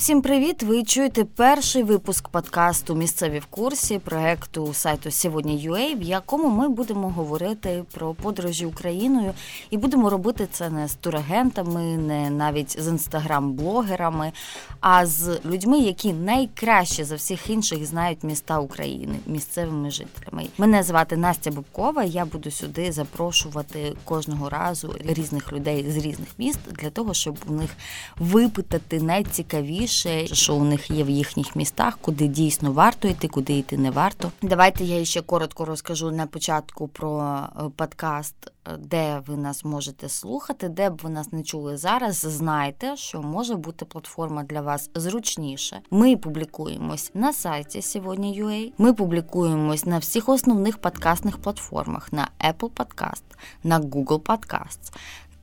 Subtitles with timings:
[0.00, 0.62] Всім привіт!
[0.62, 7.10] Ви чуєте перший випуск подкасту Місцеві в курсі проекту сайту Сьогодні.ua, в якому ми будемо
[7.10, 9.32] говорити про подорожі Україною
[9.70, 14.32] і будемо робити це не з турагентами, не навіть з інстаграм-блогерами,
[14.80, 20.46] а з людьми, які найкраще за всіх інших знають міста України місцевими жителями.
[20.58, 22.04] Мене звати Настя Бубкова.
[22.04, 27.52] Я буду сюди запрошувати кожного разу різних людей з різних міст для того, щоб у
[27.52, 27.70] них
[28.18, 33.52] випитати найцікавіше більше, що у них є в їхніх містах, куди дійсно варто йти, куди
[33.52, 34.32] йти не варто.
[34.42, 38.34] Давайте я ще коротко розкажу на початку про е, подкаст.
[38.68, 43.22] Е, де ви нас можете слухати, де б ви нас не чули зараз, знайте, що
[43.22, 45.80] може бути платформа для вас зручніше.
[45.90, 53.22] Ми публікуємось на сайті сьогодні.ua, Ми публікуємось на всіх основних подкастних платформах: на Apple Podcast,
[53.64, 54.92] на Google Podcasts,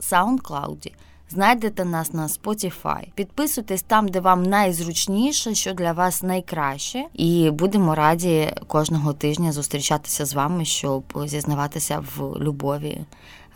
[0.00, 0.92] SoundCloud,
[1.30, 3.12] Знайдете нас на Spotify.
[3.14, 10.24] Підписуйтесь там, де вам найзручніше, що для вас найкраще, і будемо раді кожного тижня зустрічатися
[10.24, 13.00] з вами, щоб зізнаватися в любові.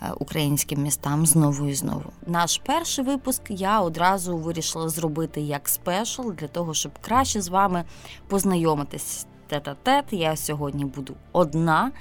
[0.02, 2.04] Е, українським містам знову і знову.
[2.26, 7.84] Наш перший випуск я одразу вирішила зробити як спешл для того, щоб краще з вами
[8.28, 9.26] познайомитись.
[9.48, 10.04] Тет-а-тет.
[10.10, 11.92] Я сьогодні буду одна.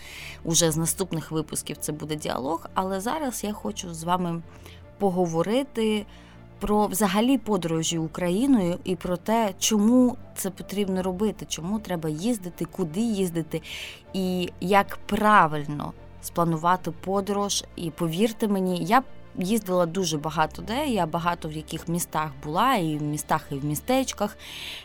[0.43, 4.41] Уже з наступних випусків це буде діалог, але зараз я хочу з вами
[5.01, 6.05] поговорити
[6.59, 12.99] про взагалі подорожі Україною і про те, чому це потрібно робити, чому треба їздити, куди
[12.99, 13.61] їздити,
[14.13, 17.63] і як правильно спланувати подорож.
[17.75, 19.03] І повірте мені, я
[19.37, 20.87] їздила дуже багато де.
[20.87, 24.37] Я багато в яких містах була, і в містах, і в містечках,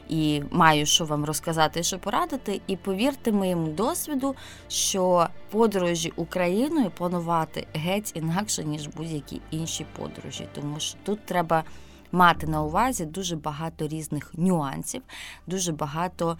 [0.08, 2.60] і маю що вам розказати, що порадити.
[2.66, 4.36] І повірте моєму досвіду,
[4.68, 11.64] що подорожі Україною планувати геть інакше ніж будь-які інші подорожі, тому що тут треба
[12.12, 15.02] мати на увазі дуже багато різних нюансів,
[15.46, 16.38] дуже багато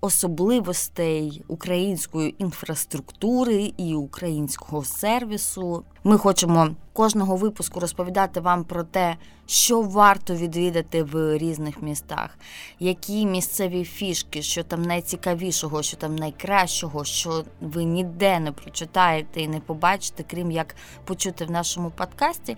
[0.00, 5.84] особливостей української інфраструктури і українського сервісу.
[6.04, 12.38] Ми хочемо кожного випуску розповідати вам про те, що варто відвідати в різних містах,
[12.78, 19.48] які місцеві фішки, що там найцікавішого, що там найкращого, що ви ніде не прочитаєте і
[19.48, 22.56] не побачите, крім як почути в нашому подкасті.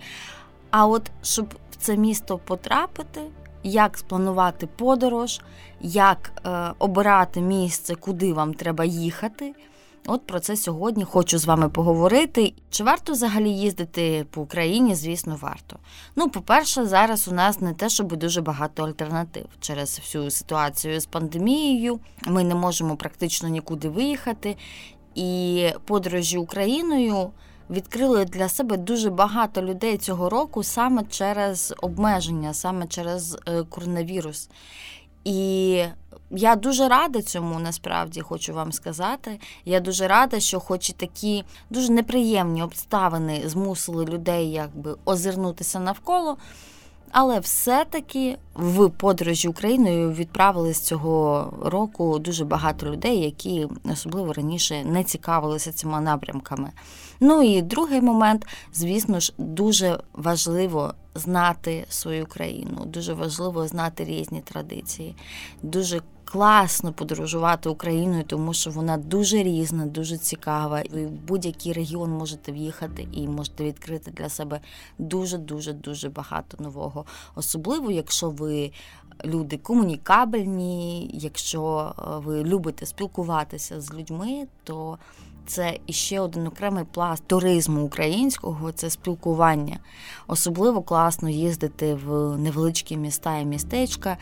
[0.71, 3.21] А от щоб в це місто потрапити,
[3.63, 5.41] як спланувати подорож,
[5.81, 9.53] як е, обирати місце, куди вам треба їхати.
[10.07, 12.53] От про це сьогодні хочу з вами поговорити.
[12.69, 14.95] Чи варто взагалі їздити по Україні?
[14.95, 15.77] Звісно, варто.
[16.15, 21.05] Ну, по-перше, зараз у нас не те, щоб дуже багато альтернатив через всю ситуацію з
[21.05, 21.99] пандемією.
[22.25, 24.57] Ми не можемо практично нікуди виїхати.
[25.15, 27.31] І подорожі Україною
[27.69, 34.49] відкрили для себе дуже багато людей цього року саме через обмеження, саме через е, коронавірус.
[35.23, 35.83] І
[36.31, 39.39] я дуже рада цьому, насправді хочу вам сказати.
[39.65, 46.37] Я дуже рада, що, хоч і такі дуже неприємні обставини змусили людей якби озирнутися навколо.
[47.13, 54.83] Але все-таки в подорожі Україною відправили з цього року дуже багато людей, які особливо раніше
[54.83, 56.71] не цікавилися цими напрямками.
[57.19, 64.41] Ну і другий момент, звісно ж, дуже важливо знати свою країну, дуже важливо знати різні
[64.41, 65.15] традиції.
[65.63, 66.01] Дуже
[66.33, 70.83] класно подорожувати Україною, тому що вона дуже різна, дуже цікава.
[70.93, 74.59] Ви в будь-який регіон можете в'їхати і можете відкрити для себе
[74.97, 77.05] дуже дуже дуже багато нового,
[77.35, 78.71] особливо якщо ви.
[79.25, 84.97] Люди комунікабельні, якщо е, ви любите спілкуватися з людьми, то
[85.45, 89.79] це іще один окремий пласт туризму українського це спілкування.
[90.27, 94.17] Особливо класно їздити в невеличкі міста і містечка,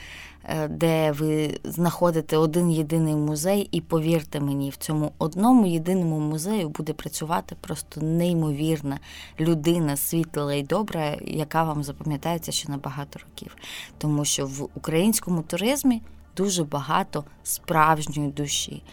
[0.69, 6.93] де ви знаходите один єдиний музей, і повірте мені, в цьому одному єдиному музею буде
[6.93, 8.99] працювати просто неймовірна
[9.39, 13.55] людина, світла і добра, яка вам запам'ятається ще на багато років.
[13.97, 16.01] Тому що в українському туризмі
[16.37, 18.83] дуже багато справжньої душі.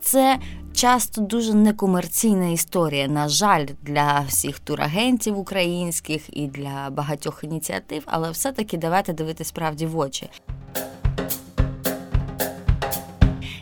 [0.00, 0.38] Це
[0.72, 8.30] часто дуже некомерційна історія, на жаль, для всіх турагентів українських і для багатьох ініціатив, але
[8.30, 10.30] все-таки давайте дивитися справді в очі.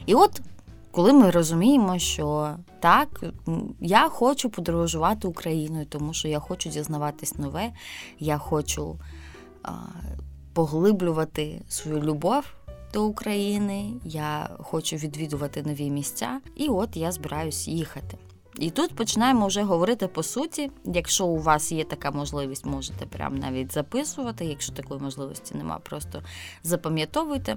[0.07, 0.41] І от
[0.91, 3.25] коли ми розуміємо, що так,
[3.81, 7.73] я хочу подорожувати Україною, тому що я хочу дізнаватись нове,
[8.19, 8.99] я хочу
[9.63, 9.73] а,
[10.53, 12.45] поглиблювати свою любов
[12.93, 18.19] до України, я хочу відвідувати нові місця, і от я збираюсь їхати.
[18.59, 20.71] І тут починаємо вже говорити по суті.
[20.85, 24.45] Якщо у вас є така можливість, можете прям навіть записувати.
[24.45, 26.23] Якщо такої можливості немає, просто
[26.63, 27.57] запам'ятовуйте,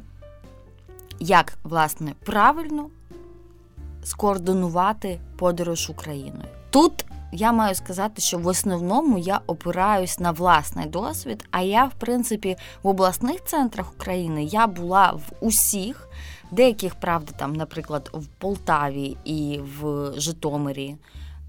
[1.20, 2.90] як власне правильно
[4.04, 6.50] скоординувати подорож Україною.
[6.70, 11.46] Тут я маю сказати, що в основному я опираюсь на власний досвід.
[11.52, 16.10] А я, в принципі, в обласних центрах України я була в усіх,
[16.52, 20.96] деяких правда, там, наприклад, в Полтаві і в Житомирі,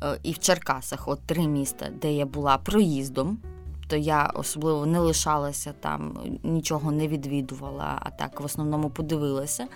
[0.02, 3.38] е, і в Черкасах, от три міста, де я була проїздом
[3.88, 9.66] то я особливо не лишалася там, нічого не відвідувала, а так в основному подивилася.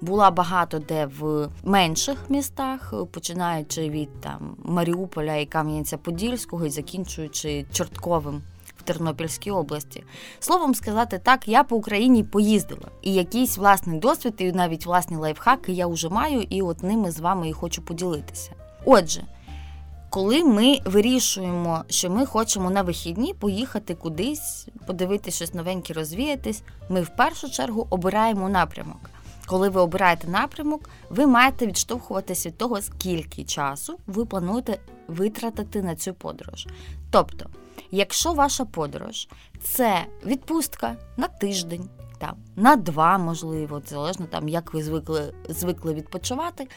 [0.00, 8.42] Була багато де в менших містах, починаючи від там Маріуполя і Кам'янця-Подільського і закінчуючи Чортковим.
[8.76, 10.04] В Тернопільській області.
[10.38, 12.88] Словом сказати так, я по Україні поїздила.
[13.02, 17.20] І якийсь власний досвід, і навіть власні лайфхаки я вже маю, і от ними з
[17.20, 18.50] вами і хочу поділитися.
[18.84, 19.24] Отже,
[20.10, 27.00] коли ми вирішуємо, що ми хочемо на вихідні поїхати кудись, подивитися щось новеньке, розвіятись, ми
[27.00, 29.10] в першу чергу обираємо напрямок.
[29.46, 34.78] Коли ви обираєте напрямок, ви маєте відштовхуватися від того, скільки часу ви плануєте
[35.08, 36.66] витратити на цю подорож.
[37.10, 37.46] Тобто,
[37.90, 39.28] якщо ваша подорож
[39.62, 41.88] це відпустка на тиждень,
[42.20, 46.68] там на два, можливо, залежно там, як ви звикли звикли відпочивати,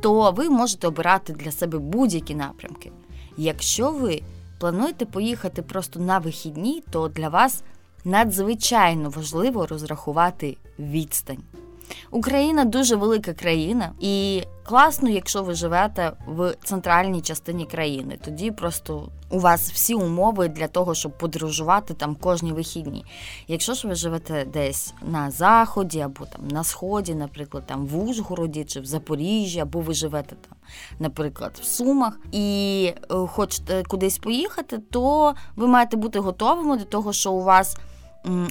[0.00, 2.92] то ви можете обирати для себе будь-які напрямки.
[3.36, 4.22] Якщо ви
[4.58, 7.62] плануєте поїхати просто на вихідні, то для вас
[8.04, 11.42] надзвичайно важливо розрахувати відстань.
[12.10, 18.18] Україна дуже велика країна, і класно, якщо ви живете в центральній частині країни.
[18.24, 23.04] Тоді просто у вас всі умови для того, щоб подорожувати там кожні вихідні.
[23.48, 28.64] Якщо ж ви живете десь на заході або там на сході, наприклад, там в Ужгороді
[28.64, 30.58] чи в Запоріжжі, або ви живете там,
[30.98, 37.12] наприклад, в Сумах, і е, хочете кудись поїхати, то ви маєте бути готовими до того,
[37.12, 37.76] що у вас.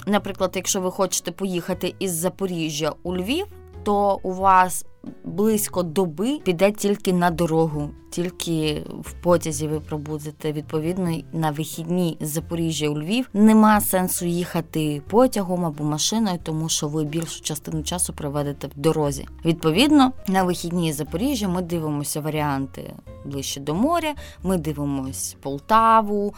[0.06, 3.46] Наприклад, якщо ви хочете поїхати із Запоріжжя у Львів,
[3.84, 4.86] то у вас
[5.24, 10.52] близько доби піде тільки на дорогу, тільки в потязі ви пробудете.
[10.52, 16.88] Відповідно, на вихідні з Запоріжжя у Львів нема сенсу їхати потягом або машиною, тому що
[16.88, 19.28] ви більшу частину часу проведете в дорозі.
[19.46, 22.94] Відповідно, на вихідні з Запоріжжя ми дивимося варіанти
[23.26, 24.14] ближче до моря.
[24.44, 26.34] Ми дивимося Полтаву.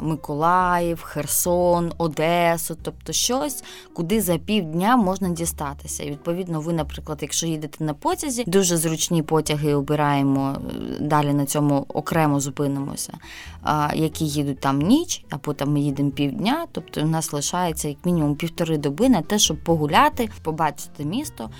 [0.00, 6.02] Миколаїв, Херсон, Одесу, тобто щось, куди за півдня можна дістатися.
[6.04, 11.46] І відповідно, ви, наприклад, якщо їдете на потязі, дуже зручні потяги обираємо е, далі на
[11.46, 13.12] цьому окремо зупинимося,
[13.94, 16.66] які їдуть там ніч, а потім ми їдемо півдня.
[16.72, 21.50] Тобто у нас лишається як мінімум півтори доби на те, щоб погуляти, побачити місто.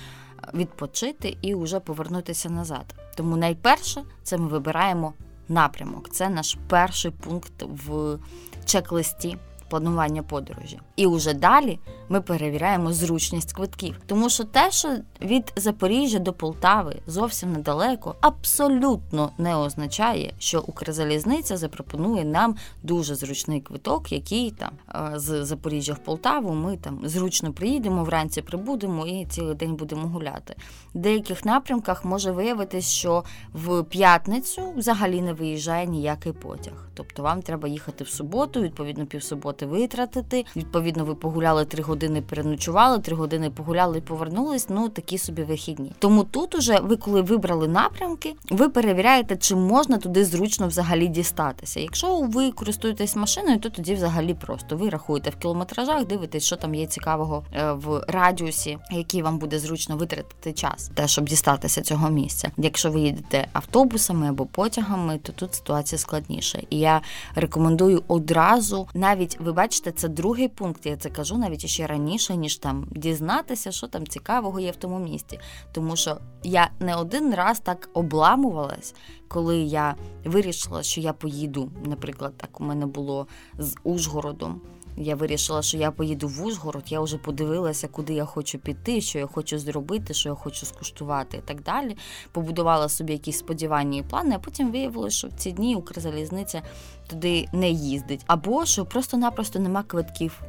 [0.53, 2.95] Відпочити і вже повернутися назад.
[3.15, 5.13] Тому найперше це ми вибираємо
[5.53, 6.09] напрямок.
[6.09, 8.17] Це наш перший пункт в
[8.65, 9.37] чек-листі
[9.69, 10.79] планування подорожі.
[10.95, 11.79] І уже далі
[12.09, 13.99] ми перевіряємо зручність квитків.
[14.05, 21.57] Тому що те, що від Запоріжжя до Полтави зовсім недалеко, абсолютно не означає, що Укрзалізниця
[21.57, 27.53] запропонує нам дуже зручний квиток, який там е, з Запоріжжя в Полтаву ми там зручно
[27.53, 30.55] приїдемо, вранці прибудемо і цілий день будемо гуляти.
[30.95, 33.23] В деяких напрямках може виявитись, що
[33.53, 36.73] в п'ятницю взагалі не виїжджає ніякий потяг.
[36.93, 40.45] Тобто вам треба їхати в суботу, відповідно, півсуботи витратити.
[40.55, 44.69] Відповідно, ви погуляли три години, переночували, три години погуляли і повернулись.
[44.69, 45.91] Ну такі собі вихідні.
[45.99, 51.79] Тому тут уже ви, коли вибрали напрямки, ви перевіряєте, чи можна туди зручно взагалі дістатися.
[51.79, 56.75] Якщо ви користуєтесь машиною, то тоді взагалі просто ви рахуєте в кілометражах, дивитесь, що там
[56.75, 62.09] є цікавого е, в радіусі, який вам буде зручно витратити час, те, щоб дістатися цього
[62.09, 62.51] місця.
[62.57, 66.59] Якщо ви їдете автобусами або потягами, то тут ситуація складніша.
[66.69, 67.01] І я
[67.35, 70.85] рекомендую одразу, навіть ви бачите, це другий пункт.
[70.85, 74.99] Я це кажу навіть ще раніше, ніж там дізнатися, що там цікавого є в тому
[74.99, 75.39] місті.
[75.71, 78.95] Тому що я не один раз так обламувалась,
[79.27, 79.95] коли я
[80.25, 81.71] вирішила, що я поїду.
[81.85, 84.61] Наприклад, так у мене було з Ужгородом.
[84.97, 89.19] Я вирішила, що я поїду в Ужгород, я вже подивилася, куди я хочу піти, що
[89.19, 91.97] я хочу зробити, що я хочу скуштувати і так далі.
[92.31, 96.61] Побудувала собі якісь сподівання і плани, а потім виявилося, що в ці дні Укрзалізниця
[97.07, 98.23] туди не їздить.
[98.27, 100.41] Або що просто-напросто нема квитків.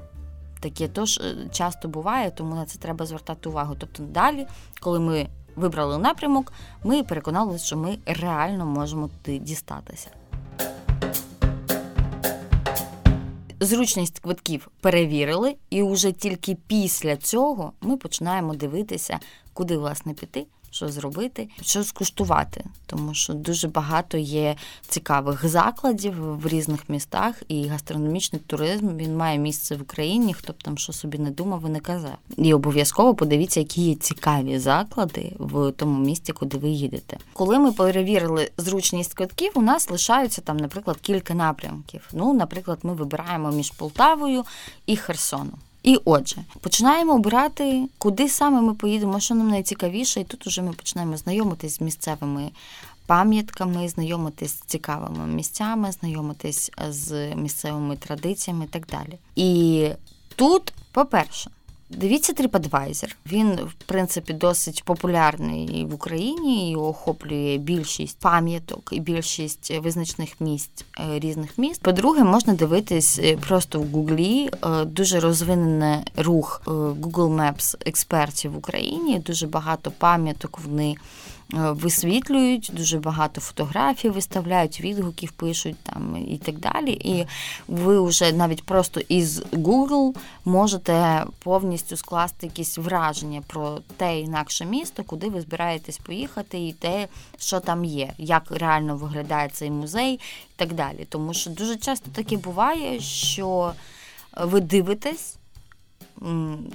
[0.61, 3.75] Таке теж е, часто буває, тому на це треба звертати увагу.
[3.79, 4.47] Тобто, далі,
[4.81, 6.53] коли ми вибрали напрямок,
[6.85, 10.11] ми переконалися, що ми реально можемо туди дістатися.
[13.65, 19.21] Зручність квитків перевірили, і уже тільки після цього ми починаємо дивитися,
[19.53, 24.57] куди власне піти, що зробити, що скуштувати, тому що дуже багато є
[24.89, 30.35] цікавих закладів в різних містах, і гастрономічний туризм він має місце в Україні.
[30.35, 32.19] Хто б там що собі не думав і не казав.
[32.37, 37.17] І обов'язково подивіться, які є цікаві заклади в тому місті, куди ви їдете.
[37.33, 42.09] Коли ми перевірили зручність квитків, у нас лишаються там, наприклад, кілька напрямків.
[42.13, 44.45] Ну, наприклад, ми вибираємо між Полтавою
[44.87, 45.59] і Херсоном.
[45.85, 50.73] І отже, починаємо обирати, куди саме ми поїдемо, що нам найцікавіше, і тут уже ми
[50.73, 52.51] починаємо знайомитись з місцевими
[53.07, 59.19] пам'ятками, знайомитись з цікавими місцями, знайомитись з місцевими традиціями і так далі.
[59.37, 59.89] І
[60.37, 61.51] тут, по-перше,
[61.91, 63.15] Дивіться TripAdvisor.
[63.33, 70.85] Він, в принципі, досить популярний в Україні і охоплює більшість пам'яток і більшість визначних місць
[71.01, 71.83] е, різних міст.
[71.83, 74.51] По-друге, можна дивитись е, просто в Гуглі.
[74.65, 79.19] Е, дуже розвинений рух Google Maps експертів в Україні.
[79.19, 80.97] Дуже багато пам'яток вони
[81.55, 86.93] висвітлюють, дуже багато фотографій виставляють, відгуків пишуть там і так далі.
[86.93, 87.27] І
[87.69, 95.05] ви вже навіть просто із Google можете повністю скласти якісь враження про те інакше місто,
[95.05, 97.09] куди ви збираєтесь поїхати, і те,
[97.39, 100.21] що там є, як реально виглядає цей музей і
[100.57, 101.07] так далі.
[101.09, 103.73] Тому що дуже часто таке буває, що
[104.41, 105.37] ви дивитесь,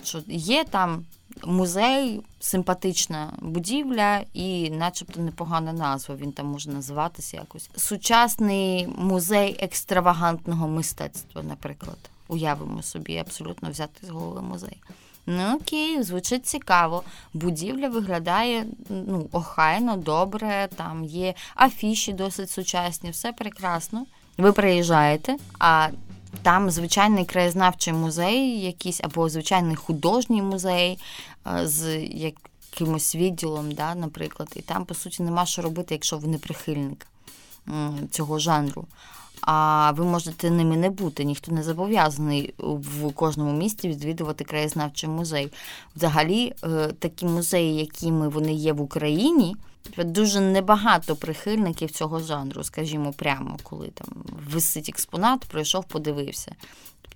[0.04, 1.06] що є там
[1.46, 6.15] музей, симпатична будівля і, начебто, непогана назва.
[6.15, 7.69] Він там може називатися якось.
[7.75, 11.98] Сучасний музей екстравагантного мистецтва, наприклад.
[12.27, 14.77] Уявимо собі, абсолютно взяти з голови музей.
[15.25, 17.03] Ну окей, звучить цікаво.
[17.34, 24.05] Будівля виглядає ну, охайно, добре, там є афіші досить сучасні, все прекрасно.
[24.38, 25.89] Ви приїжджаєте, а
[26.41, 31.00] там звичайний краєзнавчий музей, якийсь або звичайний художній музей
[31.63, 36.38] з якимось відділом, да, наприклад, і там, по суті, нема що робити, якщо ви не
[36.38, 37.08] прихильник
[38.12, 38.86] цього жанру.
[39.41, 45.51] А ви можете ними не бути, ніхто не зобов'язаний в кожному місті відвідувати краєзнавчий музей.
[45.96, 49.55] Взагалі, е, такі музеї, якими вони є в Україні,
[49.98, 54.08] дуже небагато прихильників цього жанру, скажімо, прямо коли там
[54.51, 56.55] висить експонат, пройшов, подивився.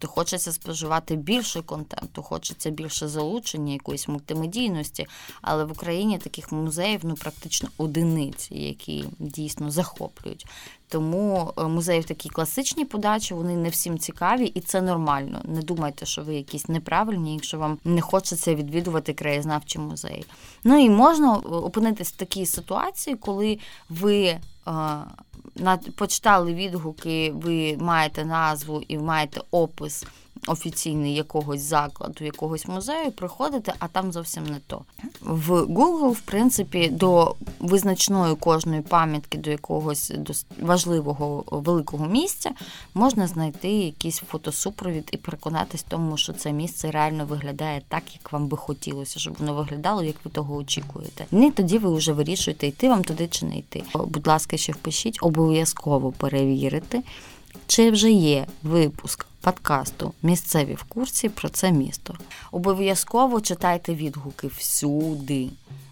[0.04, 5.08] Тобто хочеться споживати більше контенту, хочеться більше залучення якоїсь мультимедійності,
[5.42, 10.46] але в Україні таких музеїв ну практично одиниці, які дійсно захоплюють.
[10.94, 15.42] Тому е, музеї в такій класичній подачі вони не всім цікаві, і це нормально.
[15.44, 20.26] Не думайте, що ви якісь неправильні, якщо вам не хочеться відвідувати краєзнавчі музеї.
[20.64, 23.60] Ну і можна опинитись в такій ситуації, коли
[23.90, 24.40] ви.
[24.68, 30.06] Е, почитали відгуки, ви маєте назву і маєте опис
[30.48, 34.82] офіційний якогось закладу, якогось музею, приходите, а там зовсім не то.
[35.22, 40.14] В Google, в принципі, до визначної кожної пам'ятки до якогось
[40.62, 42.52] важливого великого місця
[42.94, 48.48] можна знайти якийсь фотосупровід і переконатись тому, що це місце реально виглядає так, як вам
[48.48, 51.26] би хотілося, щоб воно виглядало, як ви того очікуєте.
[51.32, 53.84] І тоді ви вже вирішуєте, йти вам туди чи не йти.
[53.96, 57.02] Будь ласка, ще впишіть, обов'язково перевірити,
[57.68, 62.16] чи вже є випуск подкасту Місцеві в курсі про це місто.
[62.52, 65.50] Обов'язково читайте відгуки всюди.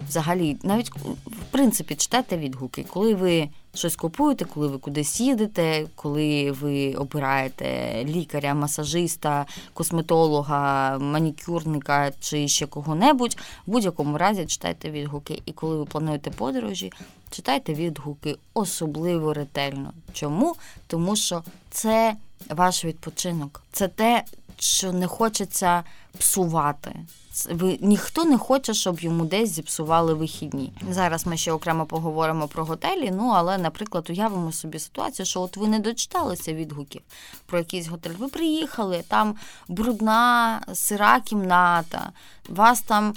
[0.08, 0.90] Взагалі, навіть
[1.26, 7.66] в принципі, читайте відгуки, коли ви щось купуєте, коли ви кудись їдете, коли ви обираєте
[8.06, 15.42] лікаря, масажиста, косметолога, манікюрника чи ще кого-небудь, в будь-якому разі читайте відгуки.
[15.46, 16.92] І коли ви плануєте подорожі,
[17.30, 19.94] читайте відгуки особливо ретельно.
[20.14, 20.56] Чому?
[20.88, 22.16] Тому що це
[22.50, 23.62] ваш відпочинок.
[23.72, 24.24] Це те,
[24.60, 25.84] що не хочеться
[26.18, 26.96] псувати.
[27.52, 30.74] Ви ніхто не хоче, щоб йому десь зіпсували вихідні.
[30.90, 33.12] Зараз ми ще окремо поговоримо про готелі.
[33.12, 37.02] Ну але, наприклад, уявимо собі ситуацію, що от ви не дочиталися відгуків
[37.46, 38.14] про якийсь готель.
[38.20, 39.36] Ви приїхали, там
[39.68, 42.12] брудна, сира кімната,
[42.50, 43.14] вас там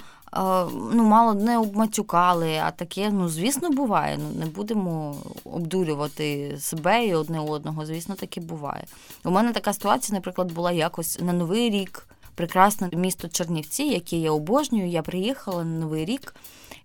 [0.93, 4.17] ну, мало не обматюкали, а таке, ну, звісно, буває.
[4.17, 7.85] Ну, Не будемо обдурювати себе і одне одного.
[7.85, 8.83] Звісно, таке буває.
[9.23, 12.07] У мене така ситуація, наприклад, була якось на Новий рік.
[12.35, 14.87] Прекрасне місто Чернівці, яке я обожнюю.
[14.87, 16.35] Я приїхала на Новий рік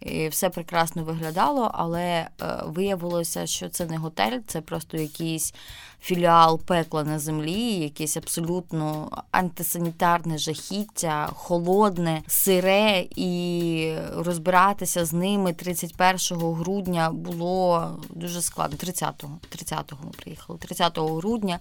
[0.01, 2.29] і все прекрасно виглядало, але е,
[2.67, 5.55] виявилося, що це не готель, це просто якийсь
[6.01, 16.19] філіал пекла на землі, якесь абсолютно антисанітарне жахіття, холодне, сире, і розбиратися з ними 31
[16.31, 18.77] грудня було дуже складно.
[18.77, 21.59] 30-го 30-го ми приїхали, 30 грудня.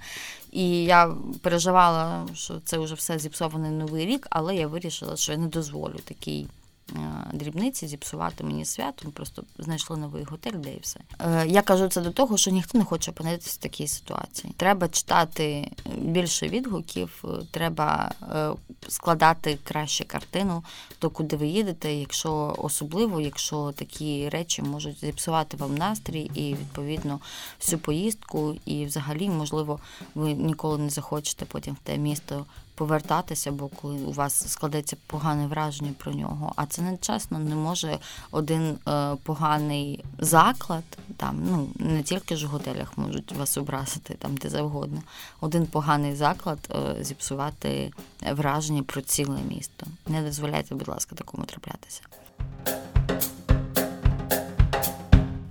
[0.51, 5.37] І я переживала, що це вже все зіпсований новий рік, але я вирішила, що я
[5.37, 6.47] не дозволю такий.
[6.95, 9.01] Е, дрібниці зіпсувати мені свято.
[9.05, 10.99] Ми просто знайшли новий готель, де і все.
[11.19, 14.53] Е, я кажу це до того, що ніхто не хоче опинитися в такій ситуації.
[14.57, 18.49] Треба читати більше відгуків, треба е,
[18.87, 20.63] складати краще картину,
[20.99, 27.19] то куди ви їдете, якщо особливо, якщо такі речі можуть зіпсувати вам настрій і відповідно
[27.59, 29.79] всю поїздку, і взагалі, можливо,
[30.15, 32.45] ви ніколи не захочете потім в те місто
[32.79, 36.53] повертатися, бо коли у вас складеться погане враження про нього.
[36.55, 37.97] А це не чесно, не може
[38.31, 40.83] один е, поганий заклад,
[41.17, 45.01] там ну не тільки ж в готелях можуть вас образити там де завгодно.
[45.41, 47.91] Один поганий заклад е, зіпсувати
[48.31, 49.85] враження про ціле місто.
[50.07, 52.01] Не дозволяйте, будь ласка, такому траплятися.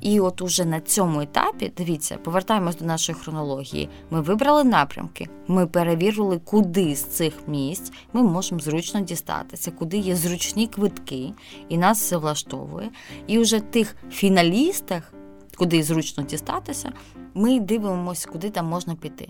[0.08, 3.88] І от уже на цьому етапі, дивіться, повертаємось до нашої хронології.
[4.10, 10.16] Ми вибрали напрямки, ми перевірили, куди з цих місць ми можемо зручно дістатися, куди є
[10.16, 11.32] зручні квитки,
[11.68, 12.90] і нас все влаштовує.
[13.26, 15.12] І вже тих фіналістах,
[15.56, 16.92] куди зручно дістатися,
[17.34, 19.28] ми дивимося, куди там можна піти.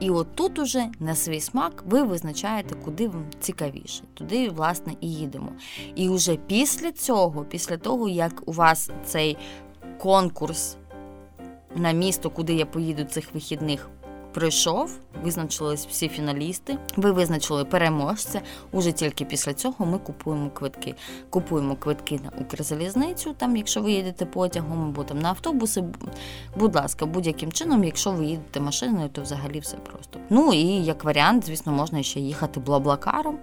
[0.00, 4.02] І от тут уже на свій смак ви визначаєте, куди вам цікавіше.
[4.14, 5.52] Туди, власне, і їдемо.
[5.94, 9.36] І вже після цього, після того, як у вас цей
[9.98, 10.76] конкурс
[11.74, 13.88] на місто, куди я поїду цих вихідних,
[14.34, 16.78] пройшов, визначились всі фіналісти.
[16.96, 18.40] Ви визначили переможця.
[18.72, 20.94] Уже тільки після цього ми купуємо квитки.
[21.30, 25.84] Купуємо квитки на Укрзалізницю, там, якщо ви їдете потягом, або там на автобуси.
[26.56, 30.20] Будь ласка, будь-яким чином, якщо ви їдете машиною, то взагалі все просто.
[30.30, 33.38] Ну і як варіант, звісно, можна ще їхати блаблакаром.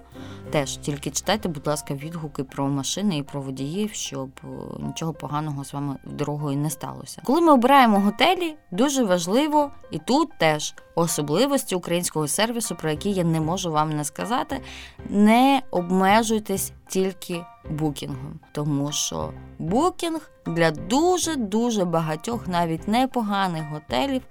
[0.52, 4.48] Теж тільки читайте, будь ласка, відгуки про машини і про водіїв, щоб е,
[4.80, 7.22] нічого поганого з вами дорогою не сталося.
[7.26, 13.24] Коли ми обираємо готелі, дуже важливо і тут теж особливості українського сервісу, про які я
[13.24, 14.62] не можу вам не сказати,
[15.10, 24.22] не обмежуйтесь тільки букінгом, тому що букінг для дуже дуже багатьох, навіть непоганих готелів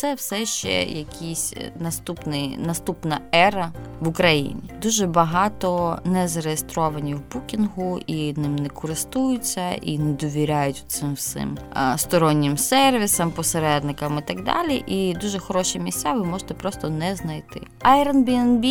[0.00, 4.62] це все ще якийсь е, наступний, наступна ера в Україні.
[4.82, 11.58] Дуже багато не зареєстровані в букінгу і ним не користуються, і не довіряють цим всім
[11.96, 14.84] стороннім сервісам, посередникам і так далі.
[14.86, 17.60] І дуже хороші місця ви можете просто не знайти.
[17.80, 18.66] Airbnb,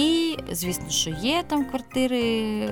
[0.52, 2.72] звісно, що є там квартири е,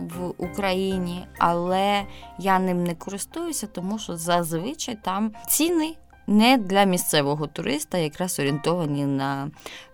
[0.00, 2.02] в Україні, але
[2.38, 5.94] я ним не користуюся, тому що зазвичай там ціни
[6.26, 9.50] не для місцевого туриста, якраз орієнтовані на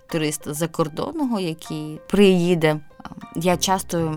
[0.06, 2.76] туриста закордонного, який приїде.
[3.36, 4.16] Я часто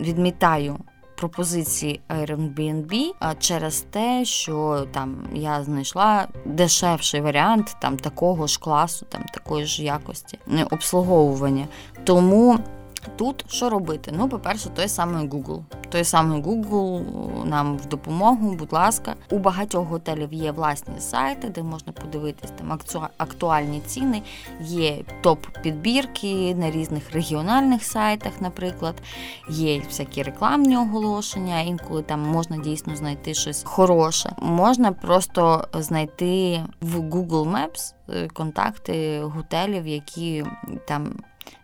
[0.00, 0.76] відмітаю.
[1.16, 9.22] Пропозиції Airbnb через те, що там я знайшла дешевший варіант там такого ж класу, там
[9.34, 10.38] такої ж якості
[10.70, 11.68] обслуговування.
[12.04, 12.58] Тому
[13.16, 14.12] Тут що робити?
[14.16, 15.62] Ну, по-перше, той самий Google.
[15.88, 17.04] Той самий Google
[17.44, 19.14] нам в допомогу, будь ласка.
[19.30, 22.78] У багатьох готелів є власні сайти, де можна подивитись там
[23.18, 24.22] актуальні ціни,
[24.60, 28.94] є топ-підбірки на різних регіональних сайтах, наприклад,
[29.48, 34.32] є всякі рекламні оголошення, інколи там можна дійсно знайти щось хороше.
[34.42, 40.44] Можна просто знайти в Google Maps е, контакти готелів, які
[40.88, 41.12] там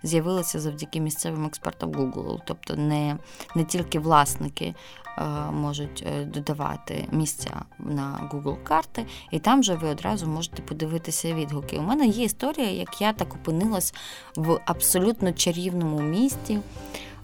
[0.02, 2.38] з'явилися завдяки місцевим експертам Google.
[2.46, 3.16] Тобто не,
[3.54, 4.74] не тільки власники.
[5.18, 11.34] Е, можуть е, додавати місця на Google карти, і там же ви одразу можете подивитися
[11.34, 11.78] відгуки.
[11.78, 13.94] У мене є історія, як я так опинилась
[14.36, 16.58] в абсолютно чарівному місті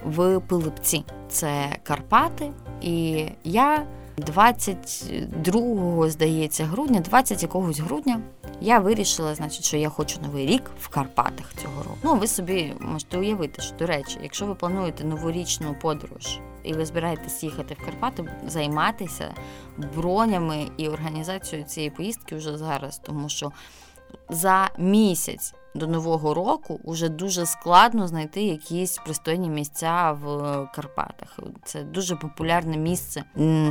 [0.05, 1.05] в Пилипці.
[1.29, 8.21] Це Карпати, і я 22, здається, грудня, 20 якогось грудня
[8.61, 11.97] я вирішила, значить, що я хочу новий рік в Карпатах цього року.
[12.03, 16.87] Ну, ви собі можете уявити, що до речі, якщо ви плануєте новорічну подорож і ви
[16.87, 19.35] збираєтесь їхати в Карпати, займатися
[19.95, 23.53] бронями і організацією цієї поїздки вже зараз, тому що
[24.29, 30.27] за місяць до нового року вже дуже складно знайти якісь пристойні місця в
[30.75, 31.39] Карпатах.
[31.65, 33.25] Це дуже популярне місце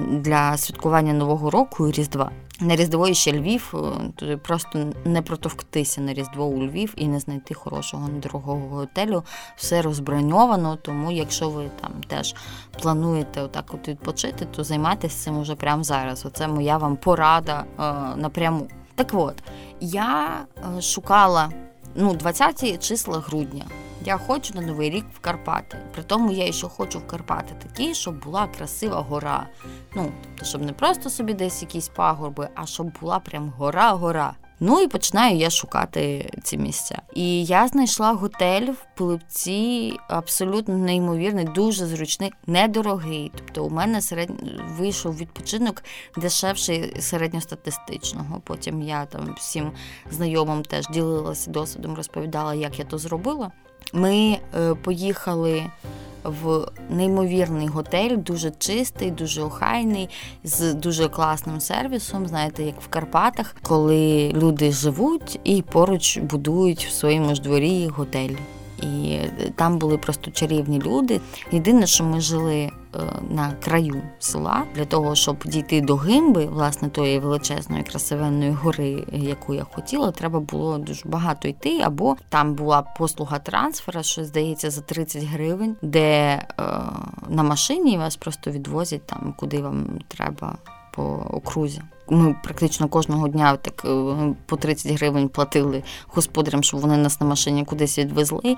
[0.09, 2.31] для святкування нового року і Різдва.
[2.59, 7.07] На Різдво і ще Львів, е, туди просто не протовктися на Різдво у Львів і
[7.07, 9.23] не знайти хорошого недорогого готелю.
[9.55, 12.35] Все розброньовано, тому якщо ви там теж
[12.81, 16.25] плануєте отак от відпочити, то займайтеся цим уже прямо зараз.
[16.25, 17.83] Оце моя вам порада е,
[18.15, 18.67] напряму.
[18.95, 19.43] Так от,
[19.79, 20.41] я
[20.77, 21.49] е, шукала
[21.95, 23.65] ну, 20 числа грудня.
[24.05, 25.77] Я хочу на Новий рік в Карпати.
[25.93, 29.47] При тому я ще хочу в Карпати такі, щоб була красива гора.
[29.95, 34.33] Ну, тобто, щоб не просто собі десь якісь пагорби, а щоб була прям гора-гора.
[34.63, 37.01] Ну і починаю я шукати ці місця.
[37.13, 43.31] І я знайшла готель в Пилипці, абсолютно неймовірний, дуже зручний, недорогий.
[43.35, 44.29] Тобто, у мене серед...
[44.77, 45.83] вийшов відпочинок
[46.17, 48.41] дешевший середньостатистичного.
[48.43, 49.71] Потім я там всім
[50.11, 53.51] знайомим теж ділилася досвідом, розповідала, як я то зробила.
[53.93, 55.63] Ми е, поїхали
[56.23, 60.09] в неймовірний готель, дуже чистий, дуже охайний,
[60.43, 62.27] з дуже класним сервісом.
[62.27, 68.35] Знаєте, як в Карпатах, коли люди живуть і поруч будують в своєму ж дворі готель.
[68.83, 69.19] І
[69.55, 71.21] там були просто чарівні люди.
[71.51, 72.80] Єдине, що ми жили Е,
[73.29, 79.53] на краю села для того, щоб дійти до гимби, власне, тої величезної красивенної гори, яку
[79.53, 81.81] я хотіла, треба було дуже багато йти.
[81.83, 86.43] Або там була послуга трансфера, що здається за 30 гривень, де е,
[87.29, 90.57] на машині вас просто відвозять там, куди вам треба
[90.91, 91.81] по окрузі.
[92.09, 97.27] Ми практично кожного дня так е, по 30 гривень платили господарям, щоб вони нас на
[97.27, 98.55] машині кудись відвезли.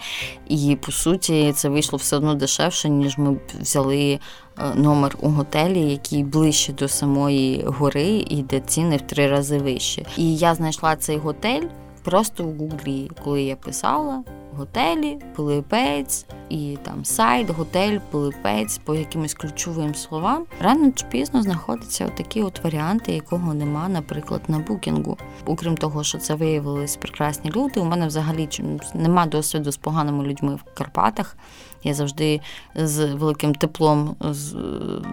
[0.47, 4.19] І по суті, це вийшло все одно дешевше, ніж ми взяли
[4.57, 9.57] е, номер у готелі, який ближче до самої гори, і де ціни в три рази
[9.57, 10.05] вищі.
[10.17, 11.67] І я знайшла цей готель
[12.03, 14.23] просто в гуглі, коли я писала
[14.57, 20.45] готелі, Пилипець і там сайт, готель, Пилипець по якимось ключовим словам.
[20.61, 25.17] Рано чи пізно знаходяться такі от варіанти, якого нема, наприклад, на букінгу.
[25.45, 27.79] Окрім того, що це виявились прекрасні люди.
[27.79, 28.49] У мене взагалі
[28.93, 31.37] нема досвіду з поганими людьми в Карпатах.
[31.83, 32.41] Я завжди
[32.75, 34.15] з великим теплом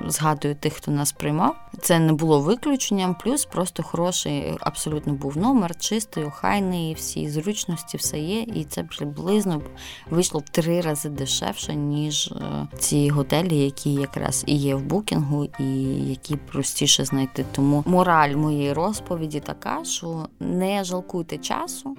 [0.07, 1.57] згадую тих, хто нас приймав.
[1.81, 8.19] Це не було виключенням, плюс просто хороший, абсолютно був номер, чистий, охайний, всі зручності, все
[8.19, 8.41] є.
[8.41, 9.63] І це приблизно
[10.11, 15.49] вийшло в три рази дешевше, ніж е, ці готелі, які якраз і є в букінгу,
[15.59, 15.65] і
[16.11, 17.45] які простіше знайти.
[17.53, 21.97] Тому мораль моєї розповіді така, що не жалкуйте часу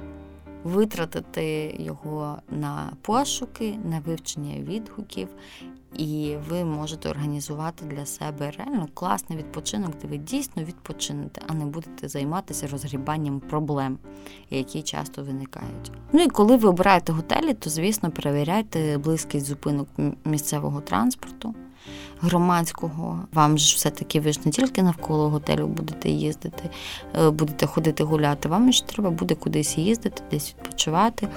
[0.63, 5.27] витратити його на пошуки, на вивчення відгуків,
[5.97, 11.65] і ви можете організувати для себе реально класний відпочинок, де ви дійсно відпочинете, а не
[11.65, 13.97] будете займатися розгрібанням проблем,
[14.49, 15.91] які часто виникають.
[16.13, 19.87] Ну і коли ви обираєте готелі, то звісно перевіряйте близькість зупинок
[20.25, 21.55] місцевого транспорту
[22.21, 23.19] громадського.
[23.33, 26.69] Вам ж все-таки ви ж не тільки навколо готелю будете їздити,
[27.21, 28.49] е, будете ходити гуляти.
[28.49, 31.27] Вам ж треба буде кудись їздити, десь відпочивати.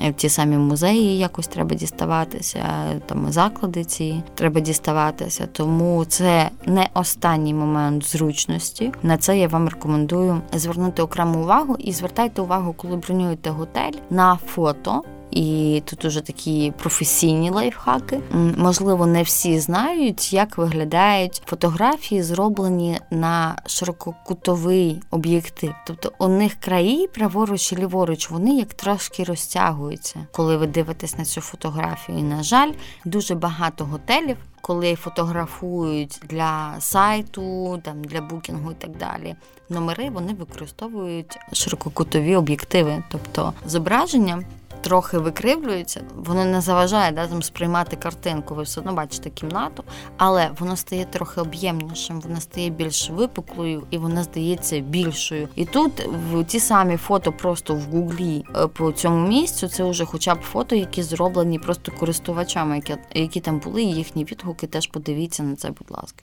[0.00, 2.62] Е, в ті самі музеї якось треба діставатися,
[3.06, 5.46] там заклади ці треба діставатися.
[5.52, 8.92] Тому це не останній момент зручності.
[9.02, 14.38] На це я вам рекомендую звернути окрему увагу і звертайте увагу, коли бронюєте готель на
[14.46, 15.02] фото.
[15.30, 18.20] І тут уже такі професійні лайфхаки.
[18.56, 25.74] Можливо, не всі знають, як виглядають фотографії, зроблені на ширококутовий об'єктив.
[25.86, 31.24] Тобто у них краї праворуч і ліворуч, вони як трошки розтягуються, коли ви дивитесь на
[31.24, 32.18] цю фотографію.
[32.18, 32.72] І, на жаль,
[33.04, 34.36] дуже багато готелів.
[34.62, 39.34] Коли фотографують для сайту, там для букінгу і так далі,
[39.68, 44.42] номери вони використовують ширококутові об'єктиви, тобто зображення
[44.80, 48.54] трохи викривлюється, воно не заважає да, там сприймати картинку.
[48.54, 49.84] Ви все одно бачите кімнату,
[50.16, 55.48] але воно стає трохи об'ємнішим, воно стає більш випуклою і вона здається більшою.
[55.54, 60.04] І тут в ті самі фото просто в гуглі е, по цьому місцю це вже
[60.04, 64.86] хоча б фото, які зроблені просто користувачами, які, які там були, і їхні відгуки теж
[64.86, 66.22] подивіться на це, будь ласка.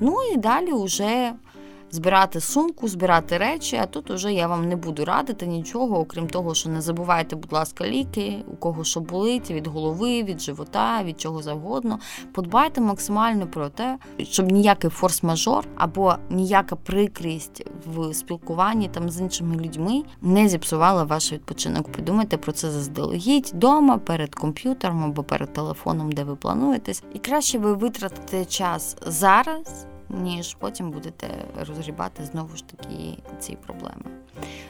[0.00, 1.32] Ну і далі вже
[1.90, 3.76] збирати сумку, збирати речі.
[3.76, 7.52] А тут уже я вам не буду радити нічого, окрім того, що не забувайте, будь
[7.52, 11.98] ласка, ліки, у кого що болить, від голови, від живота, від чого завгодно.
[12.32, 19.56] Подбайте максимально про те, щоб ніякий форс-мажор або ніяка прикрість в спілкуванні там з іншими
[19.56, 21.92] людьми не зіпсувала ваш відпочинок.
[21.92, 27.02] Подумайте про це заздалегідь вдома, перед комп'ютером або перед телефоном, де ви плануєтесь.
[27.14, 31.28] І краще ви витратите час зараз ніж потім будете
[31.68, 34.04] розгрібати знову ж таки ці проблеми.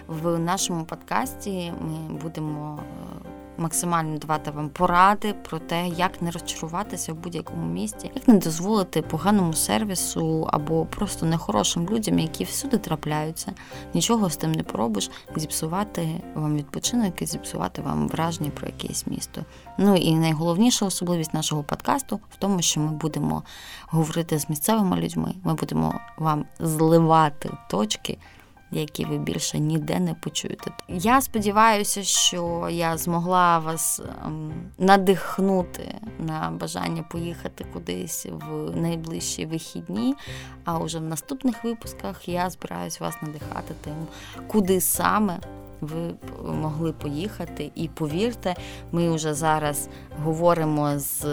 [0.06, 7.12] В нашому подкасті ми будемо е, максимально давати вам поради про те, як не розчаруватися
[7.12, 13.52] в будь-якому місті, як не дозволити поганому сервісу або просто нехорошим людям, які всюди трапляються,
[13.94, 19.44] нічого з тим не поробиш, зіпсувати вам відпочинок і зіпсувати вам враження про якесь місто.
[19.78, 23.42] Ну і найголовніша особливість нашого подкасту в тому, що ми будемо
[23.86, 28.18] говорити з місцевими людьми, ми будемо вам зливати точки
[28.70, 30.70] які ви більше ніде не почуєте.
[30.88, 40.14] Я сподіваюся, що я змогла вас ем, надихнути на бажання поїхати кудись в найближчі вихідні.
[40.64, 44.06] А уже в наступних випусках я збираюсь вас надихати тим,
[44.48, 45.38] куди саме.
[45.80, 48.56] Ви могли поїхати, і повірте,
[48.92, 49.88] ми вже зараз
[50.24, 51.24] говоримо з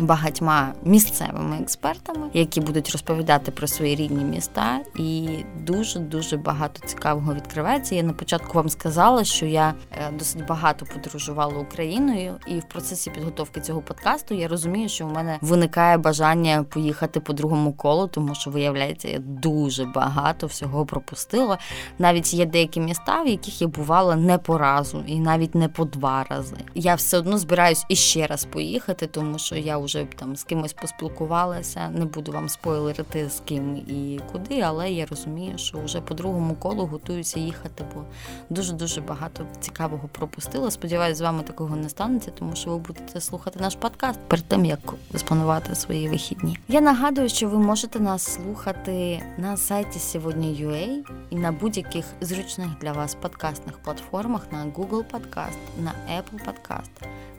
[0.00, 5.28] багатьма місцевими експертами, які будуть розповідати про свої рідні міста, і
[5.60, 7.94] дуже дуже багато цікавого відкривається.
[7.94, 13.10] Я на початку вам сказала, що я е, досить багато подорожувала Україною, і в процесі
[13.10, 18.34] підготовки цього подкасту я розумію, що в мене виникає бажання поїхати по другому колу, тому
[18.34, 21.58] що виявляється, я дуже багато всього пропустила.
[21.98, 25.84] Навіть є деякі міста, в яких я бувала не по разу, і навіть не по
[25.84, 26.56] два рази.
[26.74, 31.88] Я все одно збираюсь іще раз поїхати, тому що я вже там з кимось поспілкувалася.
[31.88, 36.54] Не буду вам спойлерити з ким і куди, але я розумію, що вже по другому
[36.54, 38.04] колу готуюся їхати, бо
[38.50, 40.70] дуже дуже багато цікавого пропустила.
[40.70, 44.64] Сподіваюсь, з вами такого не станеться, тому що ви будете слухати наш подкаст перед тим,
[44.64, 46.58] як спланувати свої вихідні.
[46.68, 52.92] Я нагадую, що ви можете нас слухати на сайті сьогодні.ua і на будь-яких зручних для
[52.92, 56.90] вас подкастних платформах на Google Podcast, на Apple Podcast,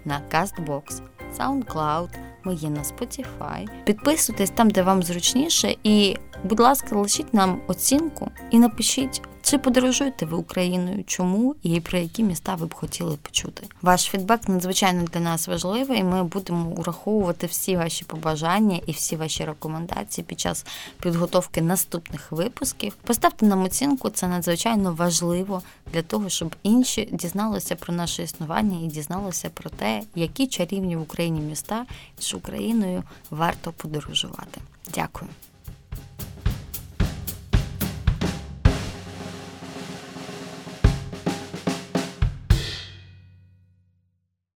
[0.05, 1.01] на CastBox,
[1.39, 2.09] SoundCloud,
[2.43, 3.67] ми є на Spotify.
[3.83, 10.25] Підписуйтесь там, де вам зручніше, і, будь ласка, лишіть нам оцінку і напишіть, чи подорожуєте
[10.25, 13.67] ви Україною, чому і про які міста ви б хотіли почути.
[13.81, 19.15] Ваш фідбек надзвичайно для нас важливий, і ми будемо ураховувати всі ваші побажання і всі
[19.15, 20.65] ваші рекомендації під час
[21.01, 22.93] підготовки наступних випусків.
[23.03, 25.61] Поставте нам оцінку, це надзвичайно важливо
[25.93, 31.01] для того, щоб інші дізналися про наше існування і дізналися про те, які чарівні в
[31.01, 31.85] Україні міста
[32.19, 34.61] з Україною варто подорожувати.
[34.93, 35.31] Дякую.